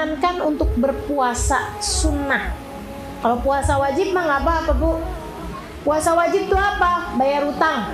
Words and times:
diperkenankan 0.00 0.40
untuk 0.40 0.72
berpuasa 0.80 1.76
sunnah. 1.76 2.56
Kalau 3.20 3.36
puasa 3.44 3.76
wajib 3.76 4.16
mah 4.16 4.24
nggak 4.24 4.42
apa-apa 4.48 4.72
bu. 4.72 4.96
Puasa 5.84 6.16
wajib 6.16 6.48
tuh 6.48 6.56
apa? 6.56 7.16
Bayar 7.20 7.44
utang. 7.44 7.92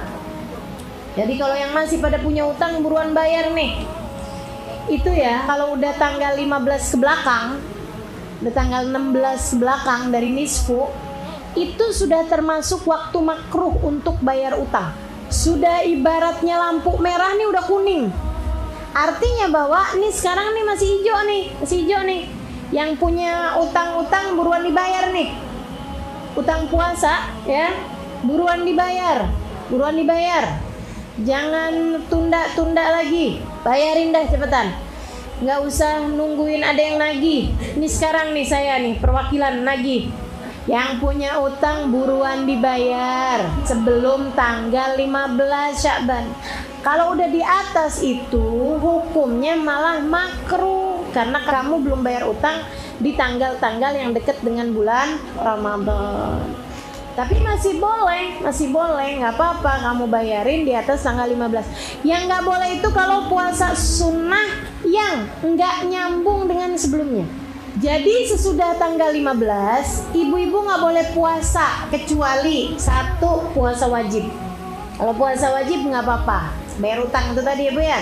Jadi 1.19 1.35
kalau 1.35 1.57
yang 1.59 1.75
masih 1.75 1.99
pada 1.99 2.23
punya 2.23 2.47
utang 2.47 2.79
buruan 2.83 3.11
bayar 3.11 3.51
nih. 3.51 3.83
Itu 4.87 5.11
ya 5.11 5.43
kalau 5.51 5.75
udah 5.75 5.99
tanggal 5.99 6.39
15 6.39 6.95
ke 6.95 6.97
belakang, 7.03 7.59
udah 8.43 8.53
tanggal 8.55 8.83
16 8.87 9.51
ke 9.51 9.57
belakang 9.59 10.03
dari 10.15 10.31
nisfu, 10.31 10.87
itu 11.59 11.85
sudah 11.91 12.23
termasuk 12.31 12.87
waktu 12.87 13.19
makruh 13.19 13.75
untuk 13.83 14.15
bayar 14.23 14.55
utang. 14.55 14.95
Sudah 15.27 15.83
ibaratnya 15.83 16.55
lampu 16.55 16.95
merah 17.03 17.35
nih 17.35 17.51
udah 17.51 17.65
kuning 17.67 18.15
Artinya 18.97 19.53
bahwa 19.53 19.93
nih 20.01 20.09
sekarang 20.09 20.57
nih 20.57 20.65
masih 20.65 20.89
hijau 20.89 21.21
nih, 21.29 21.43
masih 21.61 21.77
hijau 21.85 22.01
nih. 22.09 22.23
Yang 22.73 22.97
punya 22.97 23.53
utang-utang 23.61 24.41
buruan 24.41 24.65
dibayar 24.65 25.13
nih. 25.13 25.37
Utang 26.33 26.65
puasa 26.73 27.29
ya, 27.45 27.77
buruan 28.25 28.65
dibayar, 28.65 29.29
buruan 29.69 30.01
dibayar. 30.01 30.65
Jangan 31.21 32.01
tunda-tunda 32.09 32.89
lagi, 32.97 33.45
bayarin 33.61 34.17
dah 34.17 34.25
cepetan. 34.33 34.73
Nggak 35.45 35.61
usah 35.69 36.01
nungguin 36.01 36.65
ada 36.65 36.81
yang 36.81 36.97
nagih. 36.97 37.53
Ini 37.77 37.89
sekarang 37.93 38.33
nih 38.33 38.49
saya 38.49 38.81
nih 38.81 38.97
perwakilan 38.97 39.61
nagih. 39.61 40.09
Yang 40.65 41.05
punya 41.05 41.37
utang 41.37 41.93
buruan 41.93 42.49
dibayar 42.49 43.45
sebelum 43.69 44.33
tanggal 44.33 44.97
15 44.97 45.77
Syakban. 45.77 46.25
Kalau 46.87 47.19
udah 47.19 47.27
di 47.27 47.43
atas 47.43 47.99
itu 47.99 48.47
hukumnya 48.79 49.59
malah 49.59 49.99
makruh 49.99 51.03
karena 51.11 51.43
kamu 51.43 51.83
belum 51.83 52.07
bayar 52.07 52.31
utang 52.31 52.63
di 53.03 53.11
tanggal-tanggal 53.19 53.91
yang 53.91 54.15
dekat 54.15 54.39
dengan 54.39 54.71
bulan 54.71 55.19
Ramadan. 55.35 56.47
Tapi 57.19 57.43
masih 57.43 57.83
boleh, 57.83 58.39
masih 58.39 58.71
boleh, 58.71 59.19
nggak 59.19 59.35
apa-apa 59.35 59.83
kamu 59.83 60.07
bayarin 60.07 60.63
di 60.63 60.79
atas 60.79 61.03
tanggal 61.03 61.27
15. 61.27 62.07
Yang 62.07 62.23
nggak 62.31 62.45
boleh 62.47 62.69
itu 62.79 62.89
kalau 62.95 63.27
puasa 63.27 63.75
sunnah 63.75 64.47
yang 64.87 65.27
nggak 65.43 65.91
nyambung 65.91 66.47
dengan 66.47 66.79
sebelumnya. 66.79 67.27
Jadi 67.83 68.31
sesudah 68.31 68.79
tanggal 68.79 69.11
15, 69.11 70.15
ibu-ibu 70.15 70.63
nggak 70.63 70.79
boleh 70.87 71.05
puasa 71.19 71.91
kecuali 71.91 72.79
satu 72.79 73.51
puasa 73.51 73.91
wajib. 73.91 74.31
Kalau 74.97 75.13
puasa 75.19 75.51
wajib 75.51 75.83
nggak 75.83 76.07
apa-apa, 76.07 76.66
bayar 76.79 77.05
utang 77.05 77.33
itu 77.33 77.43
tadi 77.43 77.69
ya 77.69 77.73
bu 77.73 77.83
ya? 77.83 78.01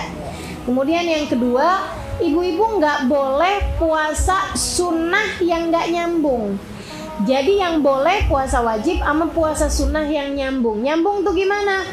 Kemudian 0.64 1.04
yang 1.04 1.26
kedua 1.28 1.86
ibu-ibu 2.22 2.80
nggak 2.80 3.10
boleh 3.10 3.76
puasa 3.76 4.54
sunnah 4.56 5.38
yang 5.42 5.68
nggak 5.68 5.90
nyambung. 5.92 6.56
Jadi 7.24 7.62
yang 7.62 7.78
boleh 7.78 8.26
puasa 8.26 8.58
wajib 8.58 8.98
sama 8.98 9.30
puasa 9.30 9.70
sunnah 9.70 10.04
yang 10.04 10.34
nyambung. 10.34 10.82
Nyambung 10.82 11.22
tuh 11.22 11.32
gimana? 11.36 11.86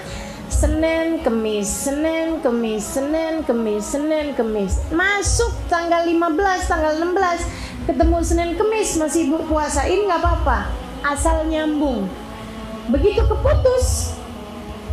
Senin, 0.52 1.24
Kemis, 1.24 1.66
Senin, 1.66 2.42
Kemis, 2.44 2.84
Senin, 2.84 3.42
Kemis, 3.46 3.84
Senin, 3.86 4.34
Kemis. 4.36 4.82
Masuk 4.92 5.54
tanggal 5.72 6.04
15, 6.06 6.70
tanggal 6.70 6.94
16 7.02 7.72
Ketemu 7.82 8.18
Senin, 8.22 8.52
Kemis 8.54 8.94
masih 9.02 9.26
ibu 9.26 9.42
puasain 9.50 10.06
nggak 10.06 10.22
apa-apa. 10.22 10.70
Asal 11.02 11.50
nyambung. 11.50 12.06
Begitu 12.94 13.26
keputus 13.26 14.14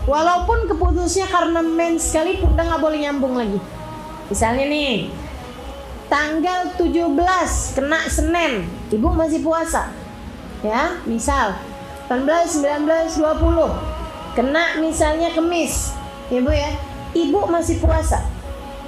Walaupun 0.09 0.65
keputusnya 0.73 1.29
karena 1.29 1.61
mens 1.61 2.09
sekalipun 2.09 2.57
udah 2.57 2.65
nggak 2.65 2.81
boleh 2.81 2.99
nyambung 3.05 3.37
lagi. 3.37 3.61
Misalnya 4.33 4.65
nih, 4.65 5.13
tanggal 6.09 6.73
17 6.81 7.77
kena 7.77 8.01
Senin, 8.09 8.65
ibu 8.89 9.13
masih 9.13 9.45
puasa. 9.45 9.93
Ya, 10.65 10.97
misal 11.05 11.61
18, 12.09 12.65
19, 12.65 13.21
20 13.21 13.69
kena 14.33 14.81
misalnya 14.81 15.29
Kemis, 15.37 15.93
ya 16.33 16.41
Bu 16.41 16.57
ya. 16.57 16.73
Ibu 17.13 17.45
masih 17.53 17.77
puasa. 17.77 18.25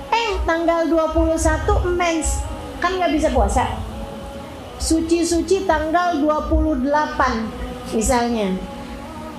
Eh, 0.09 0.41
tanggal 0.49 0.89
21 0.89 1.37
mens, 2.01 2.41
kan 2.81 2.97
nggak 2.97 3.13
bisa 3.13 3.29
puasa. 3.29 3.69
Suci-suci 4.81 5.69
tanggal 5.69 6.17
28 6.17 6.81
misalnya 7.93 8.57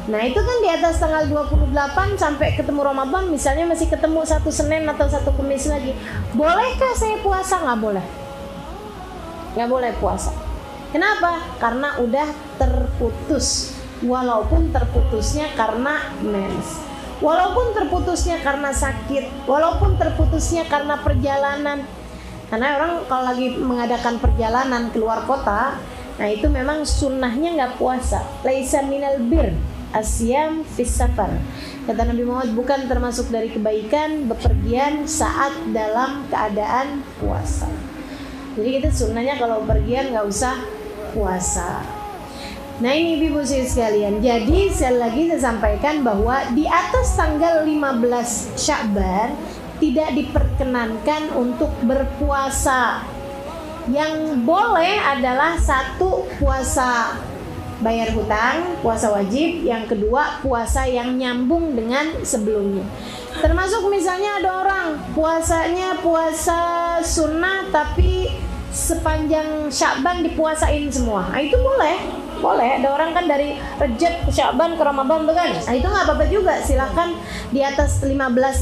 Nah 0.09 0.25
itu 0.25 0.39
kan 0.41 0.57
di 0.65 0.69
atas 0.73 0.97
tanggal 0.97 1.29
28 1.29 2.17
sampai 2.17 2.57
ketemu 2.57 2.81
Ramadan 2.81 3.29
misalnya 3.29 3.69
masih 3.69 3.85
ketemu 3.85 4.25
satu 4.25 4.49
Senin 4.49 4.89
atau 4.89 5.05
satu 5.05 5.29
Kamis 5.37 5.69
lagi. 5.69 5.93
Bolehkah 6.33 6.97
saya 6.97 7.21
puasa? 7.21 7.61
Nggak 7.61 7.77
boleh. 7.77 8.05
Nggak 9.53 9.69
boleh 9.69 9.91
puasa. 10.01 10.33
Kenapa? 10.89 11.45
Karena 11.61 12.01
udah 12.01 12.27
terputus. 12.57 13.77
Walaupun 14.01 14.73
terputusnya 14.73 15.53
karena 15.53 16.09
mens. 16.25 16.81
Walaupun 17.21 17.77
terputusnya 17.77 18.41
karena 18.41 18.73
sakit. 18.73 19.45
Walaupun 19.45 20.01
terputusnya 20.01 20.65
karena 20.65 20.97
perjalanan. 21.05 21.85
Karena 22.49 22.67
orang 22.73 23.05
kalau 23.05 23.29
lagi 23.29 23.53
mengadakan 23.53 24.17
perjalanan 24.17 24.89
keluar 24.91 25.23
kota, 25.23 25.79
nah 26.19 26.27
itu 26.27 26.51
memang 26.51 26.83
sunnahnya 26.83 27.55
nggak 27.55 27.73
puasa. 27.79 28.25
Laisa 28.43 28.83
minal 28.83 29.21
bir 29.23 29.55
asyam 29.95 30.63
fis 30.63 30.91
safar. 30.91 31.31
Kata 31.87 32.07
Nabi 32.07 32.23
Muhammad 32.23 32.51
bukan 32.55 32.87
termasuk 32.87 33.31
dari 33.31 33.51
kebaikan 33.51 34.27
bepergian 34.31 35.07
saat 35.07 35.51
dalam 35.71 36.27
keadaan 36.31 37.03
puasa. 37.19 37.67
Jadi 38.55 38.69
kita 38.79 38.89
sunnahnya 38.91 39.39
kalau 39.39 39.63
pergian 39.63 40.11
nggak 40.11 40.27
usah 40.27 40.59
puasa. 41.15 41.83
Nah 42.81 42.91
ini 42.97 43.21
ibu 43.21 43.37
ibu 43.37 43.41
sekalian. 43.45 44.19
Jadi 44.19 44.73
sekali 44.73 44.97
lagi 44.97 45.21
saya 45.29 45.53
sampaikan 45.53 46.01
bahwa 46.01 46.41
di 46.57 46.65
atas 46.65 47.13
tanggal 47.13 47.61
15 47.61 48.57
Syakban 48.57 49.37
tidak 49.77 50.09
diperkenankan 50.17 51.29
untuk 51.37 51.69
berpuasa. 51.85 53.05
Yang 53.89 54.41
boleh 54.45 54.97
adalah 54.97 55.57
satu 55.57 56.25
puasa 56.37 57.17
bayar 57.81 58.13
hutang, 58.13 58.77
puasa 58.79 59.09
wajib, 59.09 59.65
yang 59.65 59.89
kedua 59.89 60.39
puasa 60.39 60.85
yang 60.85 61.17
nyambung 61.17 61.73
dengan 61.73 62.21
sebelumnya. 62.21 62.85
Termasuk 63.41 63.89
misalnya 63.89 64.37
ada 64.37 64.49
orang 64.61 64.87
puasanya 65.17 65.97
puasa 65.99 66.59
sunnah 67.01 67.67
tapi 67.73 68.29
sepanjang 68.71 69.67
Syakban 69.67 70.23
dipuasain 70.23 70.87
semua. 70.87 71.27
Nah, 71.27 71.41
itu 71.41 71.57
boleh. 71.59 71.97
Boleh, 72.41 72.81
ada 72.81 72.89
orang 72.97 73.13
kan 73.13 73.29
dari 73.29 73.53
Rejab 73.77 74.25
ke 74.25 74.31
Syakban 74.33 74.73
ke 74.73 74.81
Ramadan 74.81 75.29
tuh 75.29 75.35
kan. 75.35 75.51
Nah, 75.53 75.73
itu 75.75 75.85
nggak 75.85 76.05
apa-apa 76.07 76.25
juga. 76.31 76.57
Silahkan 76.63 77.13
di 77.53 77.61
atas 77.61 78.01
15 78.01 78.17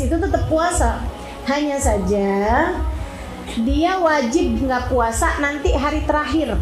itu 0.09 0.16
tetap 0.19 0.44
puasa. 0.52 1.00
Hanya 1.47 1.79
saja 1.79 2.74
dia 3.66 3.97
wajib 3.97 4.62
nggak 4.62 4.94
puasa 4.94 5.41
nanti 5.41 5.74
hari 5.74 6.06
terakhir 6.06 6.53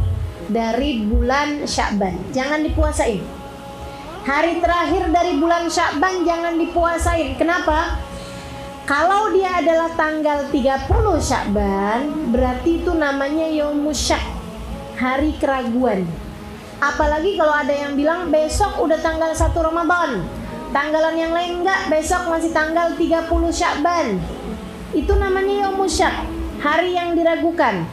dari 0.47 1.03
bulan 1.03 1.67
Syakban. 1.67 2.15
Jangan 2.31 2.63
dipuasain. 2.63 3.19
Hari 4.27 4.59
terakhir 4.59 5.07
dari 5.11 5.39
bulan 5.39 5.71
Syakban 5.71 6.27
jangan 6.27 6.59
dipuasain. 6.59 7.39
Kenapa? 7.39 7.99
Kalau 8.87 9.35
dia 9.35 9.59
adalah 9.59 9.91
tanggal 9.99 10.47
30 10.47 11.19
Syakban, 11.19 12.31
berarti 12.31 12.83
itu 12.83 12.91
namanya 12.95 13.47
Yomusyak, 13.51 14.23
hari 14.95 15.35
keraguan. 15.35 16.07
Apalagi 16.79 17.35
kalau 17.35 17.51
ada 17.51 17.75
yang 17.75 17.99
bilang 17.99 18.31
besok 18.31 18.79
udah 18.79 18.99
tanggal 19.03 19.35
1 19.35 19.51
Ramadan. 19.51 20.23
Tanggalan 20.71 21.15
yang 21.19 21.35
lain 21.35 21.63
enggak, 21.63 21.91
besok 21.91 22.31
masih 22.31 22.51
tanggal 22.55 22.95
30 22.95 23.27
Syakban. 23.51 24.23
Itu 24.95 25.19
namanya 25.19 25.67
Yomusyak, 25.67 26.15
hari 26.63 26.95
yang 26.95 27.11
diragukan 27.15 27.83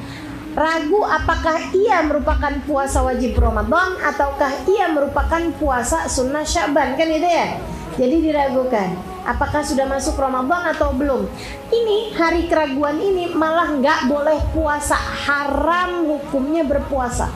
ragu 0.55 1.03
apakah 1.03 1.75
ia 1.75 2.03
merupakan 2.07 2.55
puasa 2.63 3.03
wajib 3.03 3.35
Ramadan 3.35 3.99
ataukah 3.99 4.65
ia 4.71 4.87
merupakan 4.91 5.43
puasa 5.59 6.07
sunnah 6.07 6.47
Syaban 6.47 6.95
kan 6.95 7.09
itu 7.11 7.27
ya? 7.27 7.59
Jadi 7.95 8.17
diragukan 8.31 9.15
apakah 9.25 9.65
sudah 9.65 9.89
masuk 9.89 10.15
Ramadan 10.21 10.71
atau 10.71 10.95
belum? 10.95 11.27
Ini 11.73 12.15
hari 12.15 12.47
keraguan 12.47 13.01
ini 13.01 13.33
malah 13.33 13.73
nggak 13.75 14.07
boleh 14.07 14.39
puasa. 14.53 14.95
Haram 14.95 16.07
hukumnya 16.07 16.63
berpuasa. 16.63 17.33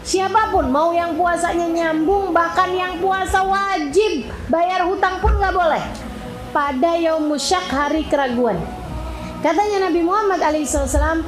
Siapa 0.00 0.50
pun 0.50 0.66
mau 0.72 0.90
yang 0.90 1.14
puasanya 1.14 1.70
nyambung 1.70 2.32
bahkan 2.34 2.72
yang 2.72 2.98
puasa 2.98 3.44
wajib 3.46 4.26
bayar 4.48 4.88
hutang 4.88 5.20
pun 5.20 5.36
nggak 5.36 5.54
boleh. 5.54 5.82
Pada 6.50 6.98
yaum 6.98 7.30
musyak 7.30 7.62
hari 7.70 8.02
keraguan. 8.10 8.58
Katanya 9.38 9.86
Nabi 9.86 10.02
Muhammad 10.02 10.42
alaihissalam 10.42 11.22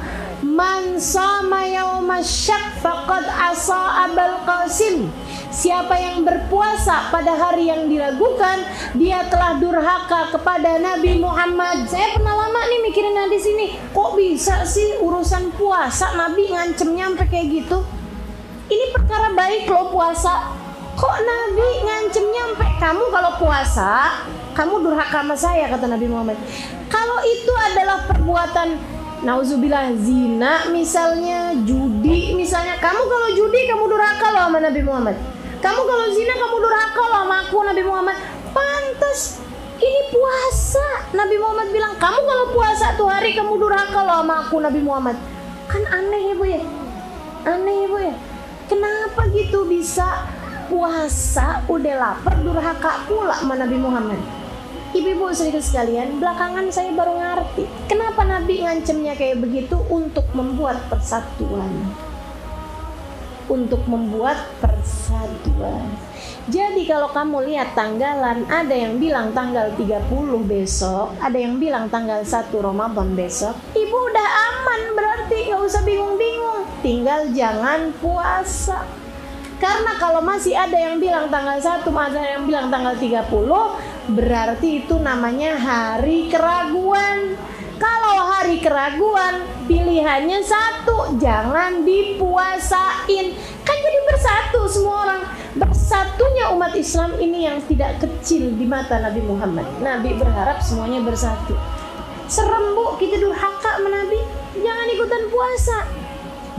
Man 0.53 1.01
sama 1.01 1.65
yaumasyak 1.65 2.77
faqad 2.77 3.25
asa 3.25 4.05
abal 4.05 4.45
qasim 4.45 5.09
Siapa 5.49 5.97
yang 5.97 6.21
berpuasa 6.21 7.09
pada 7.09 7.33
hari 7.33 7.73
yang 7.73 7.89
diragukan, 7.89 8.61
dia 8.93 9.25
telah 9.33 9.57
durhaka 9.57 10.29
kepada 10.33 10.77
Nabi 10.81 11.17
Muhammad. 11.21 11.89
Saya 11.89 12.17
pernah 12.17 12.37
lama 12.37 12.61
nih 12.69 12.79
mikirin 12.85 13.17
di 13.29 13.37
sini, 13.41 13.65
kok 13.93 14.17
bisa 14.17 14.65
sih 14.65 14.97
urusan 15.01 15.53
puasa 15.57 16.13
Nabi 16.17 16.49
ngancem 16.53 16.93
nyampe 16.97 17.29
kayak 17.29 17.49
gitu? 17.53 17.85
Ini 18.65 18.97
perkara 18.97 19.33
baik 19.33 19.69
loh 19.69 19.93
puasa. 19.93 20.53
Kok 20.97 21.17
Nabi 21.21 21.69
ngancem 21.85 22.25
nyampe 22.29 22.65
kamu 22.81 23.03
kalau 23.13 23.31
puasa, 23.37 24.21
kamu 24.57 24.85
durhaka 24.85 25.21
sama 25.21 25.37
saya 25.37 25.69
kata 25.69 25.85
Nabi 25.85 26.09
Muhammad. 26.09 26.37
Kalau 26.89 27.21
itu 27.25 27.53
adalah 27.73 28.09
perbuatan 28.09 29.01
Nauzubillah 29.23 29.95
zina 30.03 30.67
misalnya 30.67 31.55
judi 31.63 32.35
misalnya 32.35 32.75
kamu 32.83 33.01
kalau 33.07 33.29
judi 33.31 33.71
kamu 33.71 33.87
durhaka 33.87 34.27
loh 34.35 34.51
sama 34.51 34.59
Nabi 34.59 34.81
Muhammad 34.83 35.15
kamu 35.63 35.79
kalau 35.79 36.07
zina 36.11 36.35
kamu 36.35 36.55
durhaka 36.59 37.03
loh 37.07 37.23
sama 37.23 37.35
aku 37.47 37.57
Nabi 37.63 37.83
Muhammad. 37.87 38.19
Pantas 38.51 39.39
ini 39.79 40.01
puasa. 40.11 40.87
Nabi 41.15 41.39
Muhammad 41.39 41.71
bilang, 41.71 41.95
"Kamu 41.95 42.19
kalau 42.19 42.45
puasa 42.51 42.91
tuh 42.99 43.07
hari 43.07 43.31
kamu 43.31 43.55
durhaka 43.55 44.03
loh 44.03 44.27
sama 44.27 44.43
aku 44.43 44.59
Nabi 44.59 44.83
Muhammad." 44.83 45.15
Kan 45.71 45.87
aneh 45.87 46.19
ya, 46.19 46.33
Bu 46.35 46.43
ya? 46.43 46.61
Aneh 47.47 47.75
ya, 47.79 47.87
Bu 47.87 47.97
ya? 48.03 48.15
Kenapa 48.67 49.23
gitu 49.31 49.63
bisa 49.63 50.27
puasa 50.67 51.63
udah 51.71 51.95
lapar 51.95 52.35
durhaka 52.43 53.07
pula 53.07 53.39
sama 53.39 53.55
Nabi 53.55 53.79
Muhammad? 53.79 54.19
Ibu-ibu 54.93 55.33
sedikit 55.33 55.65
sekalian, 55.65 56.21
belakangan 56.21 56.69
saya 56.69 56.93
baru 56.93 57.17
ngerti 57.17 57.65
kenapa 57.89 58.21
Nabi 58.29 58.61
ngancemnya 58.61 59.17
kayak 59.17 59.41
begitu 59.41 59.81
untuk 59.89 60.29
membuat 60.37 60.85
persatuan 60.85 61.69
untuk 63.51 63.83
membuat 63.89 64.39
persatuan. 64.63 65.83
Jadi 66.47 66.83
kalau 66.87 67.07
kamu 67.11 67.47
lihat 67.47 67.71
tanggalan, 67.75 68.43
ada 68.51 68.75
yang 68.75 68.99
bilang 68.99 69.31
tanggal 69.31 69.71
30 69.79 70.11
besok, 70.43 71.15
ada 71.19 71.37
yang 71.39 71.55
bilang 71.59 71.87
tanggal 71.87 72.19
1 72.23 72.51
Ramadan 72.51 73.15
besok. 73.15 73.55
Ibu 73.75 73.97
udah 74.11 74.29
aman 74.51 74.81
berarti 74.95 75.37
nggak 75.47 75.61
usah 75.63 75.81
bingung-bingung. 75.87 76.67
Tinggal 76.83 77.31
jangan 77.31 77.95
puasa. 78.03 78.83
Karena 79.63 79.95
kalau 79.95 80.19
masih 80.19 80.51
ada 80.51 80.75
yang 80.75 80.99
bilang 80.99 81.31
tanggal 81.31 81.55
1, 81.55 81.87
ada 81.87 82.19
yang 82.19 82.43
bilang 82.43 82.67
tanggal 82.67 82.91
30, 82.99 83.23
berarti 84.11 84.83
itu 84.83 84.95
namanya 84.99 85.55
hari 85.55 86.27
keraguan. 86.27 87.39
Kalau 87.79 88.15
hari 88.31 88.63
keraguan, 88.63 89.43
pilihannya 89.67 90.39
satu, 90.39 91.19
jangan 91.19 91.83
dipuasain. 91.83 93.35
Kan 93.63 93.77
jadi 93.79 93.99
bersatu 94.07 94.59
semua 94.71 94.95
orang. 95.03 95.21
Bersatunya 95.53 96.49
umat 96.55 96.73
Islam 96.79 97.19
ini 97.19 97.43
yang 97.43 97.59
tidak 97.67 97.99
kecil 97.99 98.55
di 98.55 98.63
mata 98.63 99.03
Nabi 99.03 99.19
Muhammad. 99.21 99.67
Nabi 99.83 100.15
berharap 100.15 100.63
semuanya 100.63 101.03
bersatu. 101.03 101.59
Serem 102.31 102.71
bu, 102.71 102.95
kita 102.97 103.19
durhaka 103.19 103.75
sama 103.75 103.89
Nabi. 103.91 104.19
Jangan 104.63 104.87
ikutan 104.95 105.23
puasa. 105.27 105.77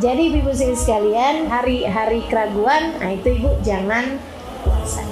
Jadi 0.02 0.22
ibu-ibu 0.28 0.52
sekalian, 0.52 1.46
hari-hari 1.46 2.26
keraguan, 2.26 2.98
nah 2.98 3.14
itu 3.14 3.38
ibu 3.38 3.54
jangan 3.62 4.18
puasa. 4.66 5.06